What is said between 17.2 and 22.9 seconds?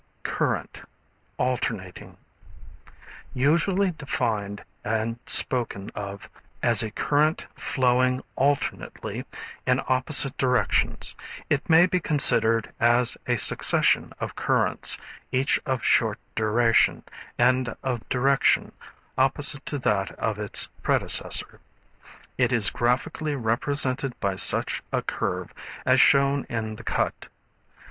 and of direction opposite to that of its predecessor. It is